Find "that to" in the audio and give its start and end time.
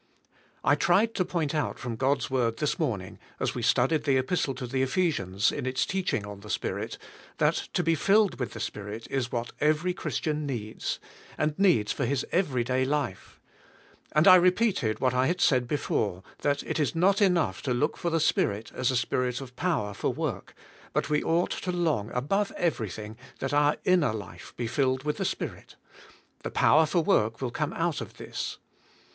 7.37-7.83